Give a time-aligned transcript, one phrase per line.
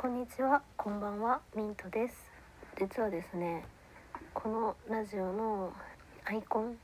[0.00, 2.14] こんにちは、こんばんは、ミントです。
[2.78, 3.64] 実はですね、
[4.32, 5.72] このラジオの
[6.24, 6.76] アイコン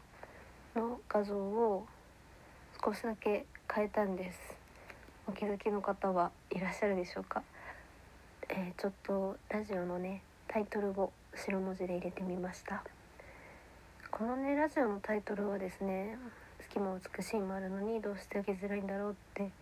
[0.75, 1.87] の画像を
[2.85, 4.57] 少しだけ変えたんです。
[5.29, 7.45] お気づきの方はいらっしゃるでしょうか？
[8.49, 12.83] えーちょっとラジオのね、タイトルを白文字で入れてみました。
[14.11, 16.19] このね、ラジオのタイトルはですね、
[16.69, 19.53] 好きも美しいもあるのにどうして受けづらいんだろうって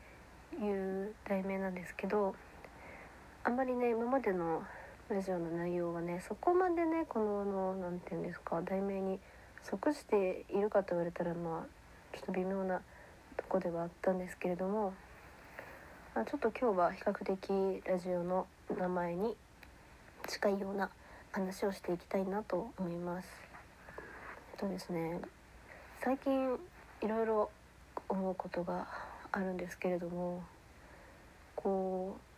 [0.65, 2.35] いう題名なんですけど、
[3.45, 4.63] あんまりね今までの
[5.09, 9.19] ラジオの内容はねそこまでねこのあのなんて言うんですか題名に
[9.65, 12.81] 即しているかと言われたらまあちょっと微妙な
[13.37, 14.95] とこではあったんですけれども、
[16.15, 18.47] まあ、ちょっと今日は比較的ラジオの
[18.79, 19.35] 名前に
[20.29, 20.89] 近いような
[21.33, 23.29] 話をしていきたいなと思います。
[24.53, 25.21] えっとですね
[26.01, 26.55] 最近
[27.03, 27.51] いろいろ
[28.09, 28.87] 思うことが
[29.33, 30.45] あるんですけれども
[31.57, 32.32] こう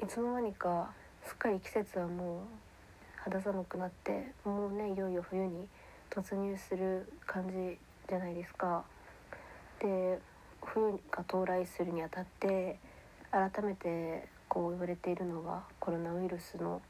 [0.00, 0.90] いつの間にか
[1.26, 2.38] すっかり季節はもう
[3.16, 5.66] 肌寒くなってもうねいよいよ冬に
[6.08, 7.76] 突入する感じ
[8.08, 8.84] じゃないですか。
[9.80, 10.20] で
[10.62, 12.78] 冬が到来するにあたって
[13.32, 16.80] 改めてこう言われているのがコロナウイルスの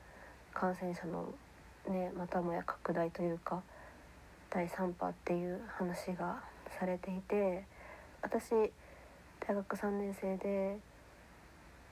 [0.53, 1.33] 感染者の
[1.89, 3.63] ねまたもや拡大というか
[4.51, 6.43] 第3波っていう話が
[6.79, 7.65] されていて
[8.21, 8.51] 私
[9.41, 10.77] 大学3年生で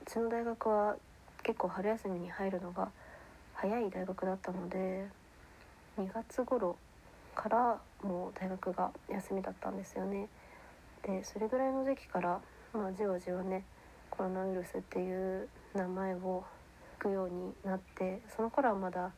[0.07, 0.97] うちの大学は
[1.47, 2.91] 結構春休みに入るのが
[3.55, 5.07] 早い大学だったので
[5.97, 6.77] 2月頃
[7.37, 10.29] からもう大学が休みだったんですよね。
[11.05, 12.41] でそれぐらいの時期から、
[12.75, 13.63] まあ、じわじわね
[14.11, 16.43] コロナウイルスっていう名前を
[16.99, 19.13] 聞くようになってその頃はまだ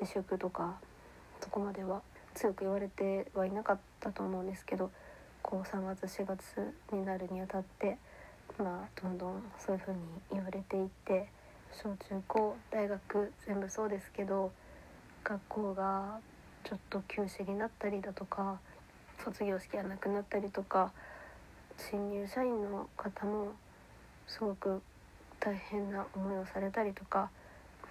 [0.00, 0.76] 自粛とか
[1.40, 2.02] そこまでは
[2.34, 4.92] 強く言われてはいなかったと思うんですけど
[5.42, 6.38] こう3月4月
[6.92, 7.98] になるにあたって
[8.58, 9.98] まあどんどんそういう風に
[10.30, 11.28] 言われていって
[11.82, 14.52] 小中高大学全部そうですけど
[15.24, 16.18] 学校が
[16.62, 18.58] ちょっと休止になったりだとか
[19.24, 20.92] 卒業式がなくなったりとか
[21.76, 23.52] 新入社員の方も
[24.26, 24.82] すごく
[25.40, 27.30] 大変な思いをされたりとか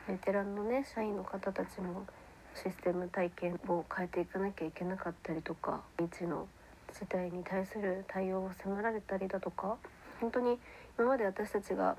[0.08, 2.06] ベテランのね社員の方たちも
[2.56, 6.48] システム体験を変えていかなきゃいけなかったりとか未知の
[6.92, 9.78] 事態に対する対応を迫られたりだとか
[10.22, 10.58] 本当に
[10.98, 11.96] 今まで私たちが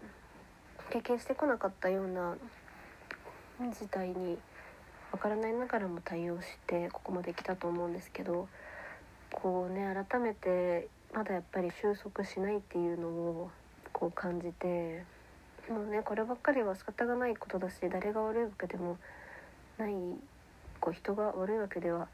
[0.95, 2.37] 経験してこなかったような
[3.73, 4.39] 事態に
[5.11, 8.47] わからないながらも対応してここまで来たと思うんですけど
[9.33, 13.51] こうね改めてまだやっぱり収束しないっていうのを
[13.93, 15.05] こう感じて
[15.69, 18.97] もうねこればっかりは仕方がないことだし誰が悪いわけでも
[19.79, 19.95] ない
[20.79, 22.07] こう人が悪いわけでは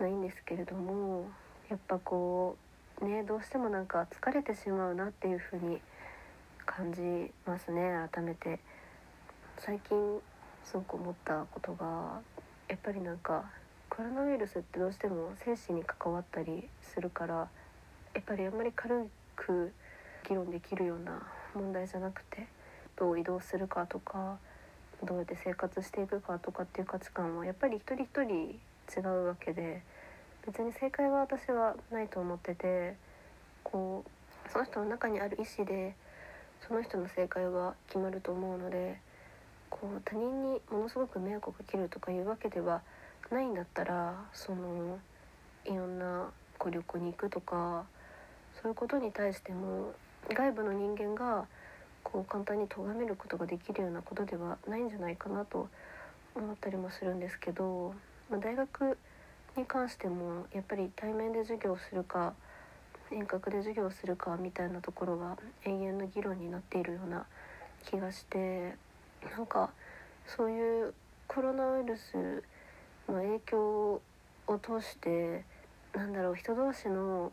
[0.00, 1.26] ないんですけれども
[1.68, 2.56] やっぱこ
[3.02, 5.82] うねどうしてもなんか疲れてしまうなっていうふうに
[6.66, 8.58] 感じますね改めて。
[9.58, 10.20] 最近
[10.64, 12.20] すごく思ったことが
[12.68, 13.44] やっぱりなんか
[13.88, 17.48] コロナウイルスってどうしても生死に関わったりするから
[18.14, 19.72] やっぱりあんまり軽く
[20.28, 21.22] 議論できるような
[21.54, 22.46] 問題じゃなくて
[22.96, 24.38] どう移動するかとか
[25.04, 28.58] どうやって生活していくかとかっていう価値観はやっぱり一人一人
[29.00, 29.82] 違うわけで
[30.46, 32.96] 別に正解は私はないと思ってて
[33.62, 35.94] こうその人の中にある意思で
[36.66, 38.98] その人の正解は決まると思うので
[39.68, 42.80] こう他人にものすごく迷惑をかけるとかいうわけでは
[43.30, 44.98] ないんだったらその
[45.66, 47.84] いろんなこう旅行に行くとか
[48.62, 49.92] そういうことに対しても
[50.28, 51.46] 外部の人間が
[52.02, 55.68] こう簡単に咎めることができるようなことではないんじゃないかなと
[56.34, 57.94] 思ったりもするんですけど、
[58.30, 58.96] まあ、大学
[59.56, 62.32] に関してもやっぱり対面で授業をするか
[63.14, 67.26] 遠隔で授業するかみたいなところは永遠の議論になっているような
[67.84, 68.74] 気がして
[69.36, 69.70] なんか
[70.26, 70.94] そういう
[71.28, 72.42] コロナウイルス
[73.08, 74.02] の影響
[74.46, 75.44] を通して
[75.94, 77.32] なんだろう人同士の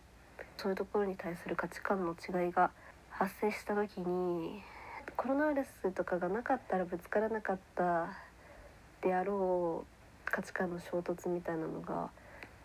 [0.57, 2.69] そういうところに対する価値観の違いが
[3.09, 4.61] 発生した時に
[5.17, 8.09] コロナウイルスとかがなかったらぶつからなかった
[9.01, 12.09] であろう価値観の衝突みたいなのが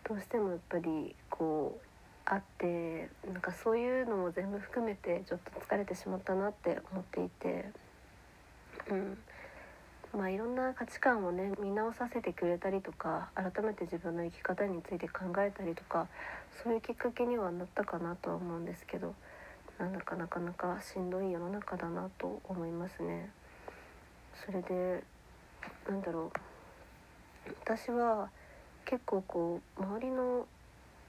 [0.09, 1.96] どうしてもやっぱりこう
[2.27, 7.71] あってなんかそういうのも全部含めてちょっと疲れてしまったなって思っていて
[8.91, 9.19] うん
[10.13, 16.09] まあいろんな価値観をね見直させてくれたりとか改めて自分の生き方について考えたりとか
[16.63, 19.15] そういうきっかけにはなったかなとは思うんですけど
[19.79, 23.31] なんだかなかなかしんどい世の中だなと思いますね。
[24.45, 25.05] それで
[25.89, 28.31] なんだろう私は
[28.85, 30.47] 結構こう周りの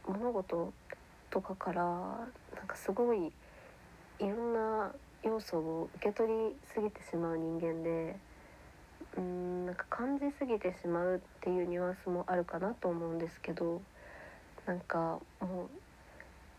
[0.08, 0.74] 物事
[1.29, 1.83] とかから
[2.56, 3.31] なんかすごいい
[4.19, 4.91] ろんな
[5.24, 8.15] 要素を受け取りすぎてしまう人間で
[9.18, 13.81] うんなんか感じすぎてしまうっていうニュアンスもあるかなと思うんですけど
[14.65, 15.69] なんかもう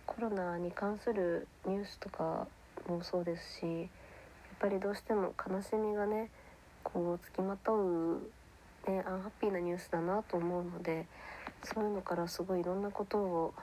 [0.06, 2.47] コロナに関するニュースとか
[2.88, 3.88] もそうですしやっ
[4.59, 6.31] ぱりどうしても悲しみがね
[6.82, 8.21] こうつきまとう、
[8.88, 11.06] ね、アンハッピーなニュースだなと思うので
[11.62, 13.55] そういうのからすごいいろんなことを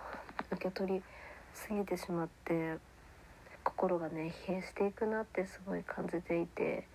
[0.51, 1.01] 受け取り
[1.53, 2.77] すぎてしまって
[3.63, 6.87] 心がね疲弊していくなってすごい感じていて、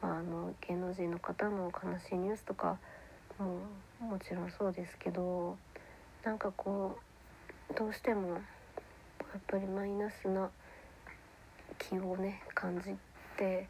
[0.00, 2.78] まあ、あの芸能人の方の悲しいニュースとか
[3.38, 5.56] ももちろんそうですけど
[6.24, 6.98] なんかこ
[7.70, 8.36] うどうしてもや
[9.38, 10.50] っぱりマイナスな
[11.78, 12.94] 気をね感じ
[13.36, 13.66] て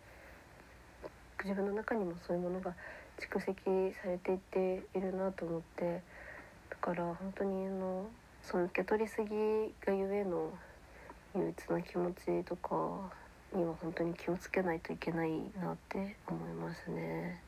[1.45, 2.75] 自分の中にもそういうものが
[3.19, 3.55] 蓄積
[4.03, 6.03] されていっているなと思って
[6.71, 8.07] だから本当にあの
[8.43, 9.29] その受け取りすぎ
[9.87, 10.51] がゆえの
[11.35, 12.75] 憂鬱な気持ちとか
[13.55, 17.41] には本当に気をつけないといけないなって思いますね。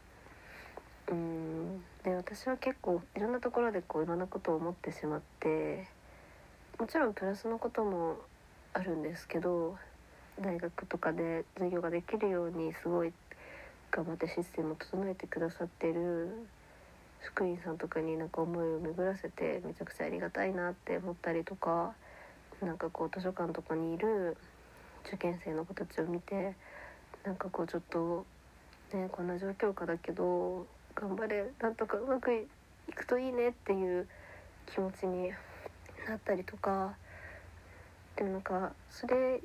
[1.11, 5.87] うんで私は結構いろんなところでこういろんなことを思ってしまって
[6.79, 8.17] もちろんプラスのことも
[8.73, 9.77] あるんですけど
[10.41, 13.13] 大学とかで授業ができるようにすごい
[13.91, 16.47] 頑張ってシステムを整えてくださってる
[17.25, 21.95] 職員さんとかになんか思いを巡らせてめちゃくちゃありがたいなって思ったりとか
[22.61, 24.37] なんかこう図書館とかにいる
[25.07, 26.55] 受験生の子たちを見て
[27.25, 28.27] なんかこうちょっと
[28.93, 34.07] ねこんな状況下だけど頑張れなんとかうまくいくといいねっていう
[34.73, 35.31] 気持ちに
[36.07, 36.95] なったりとか
[38.17, 39.41] でもなんかそれ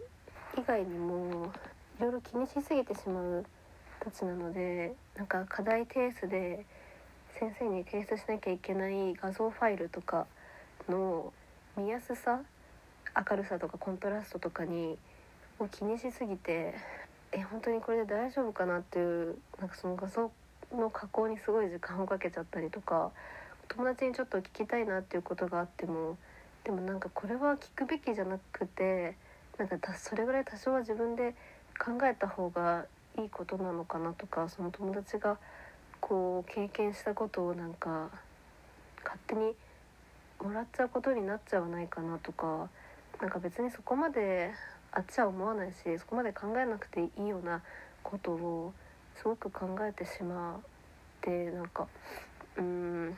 [0.57, 1.51] 以外にも
[1.97, 3.45] いろいろ気にしすぎてしまう
[3.99, 6.65] たちなのでなんか課題提出で
[7.39, 10.27] 先生に提出しなきゃいけない画像ファイルとか
[10.89, 11.31] の
[11.77, 12.41] 見やすさ
[13.31, 14.97] 明るさとかコントラストとかに
[15.57, 16.75] を気にしすぎて
[17.31, 20.29] え本当にこれで大丈夫かなっていうなんかその画像
[20.75, 23.11] の加工にすごい時間をかけちゃったりとか
[23.69, 26.17] 友達にちょっと聞きたいなっていうことがあっても
[26.65, 29.15] でもなんかこれは聞くべきじゃなくて
[29.57, 31.35] なんかそれぐらい多少は自分で
[31.77, 32.85] 考えた方が
[33.17, 35.37] いいことなのかなとかその友達が
[36.01, 38.09] こう経験したことをなんか
[39.03, 39.53] 勝手に
[40.41, 42.69] もらっちゃうことになっちゃわないかなとか
[43.21, 44.51] なんか別にそこまで
[44.91, 47.61] あっちは思わないしそこまで考えなくていいような
[48.03, 48.73] ことを
[49.15, 50.59] すごく考えてしまっ
[51.21, 51.87] てなんか
[52.57, 53.17] うーん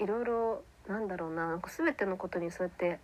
[0.00, 2.98] いろいろなんだろうななんか全てのことにそうやって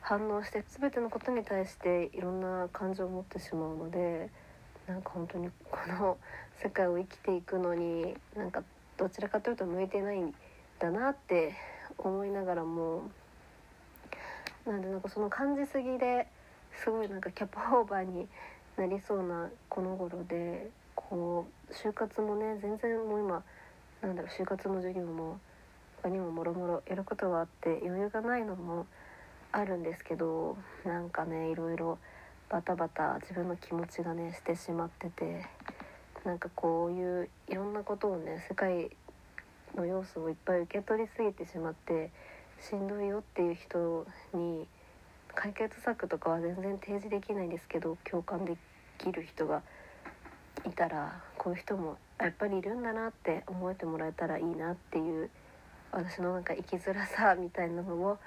[0.00, 4.30] 反応して全てのことに対していろんな感情を持ってしまうので
[4.88, 6.16] なんか本当にこの
[6.62, 8.62] 世界を生きていくのになんか
[8.96, 10.34] どちらかというと向いてないん
[10.78, 11.54] だなって
[11.98, 13.02] 思いながらも
[14.66, 16.26] なんでなんかその感じすぎで
[16.82, 18.26] すごいなんかキャパオーバーに
[18.78, 23.42] なりそうなこの頃でこう就活もね全然もう今
[24.00, 25.38] なんだろう就活の授業も
[26.02, 28.86] 他にももろもろやることがあって余裕がないのも
[29.52, 31.98] あるんですけどなんかねいろいろ
[32.50, 35.44] バタバタ自分の気持ちがねしてしまってて
[36.24, 38.90] なんかこういういろんなことをね世界
[39.76, 42.10] の要素をいっぱい受け取りすぎてしまって
[42.60, 44.66] しんどいよっていう人に
[45.34, 48.56] 解決策とかは全然提示できないんですけど共感で
[48.98, 49.62] きる人が
[50.66, 55.30] いたらこういう人もやっぱりいるんだなって思えてもらえたらいいなっていう
[55.92, 58.18] 私のなんか生きづらさみたいなのを語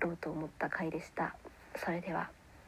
[0.00, 1.36] ろうと思った回でした。
[1.76, 2.30] それでは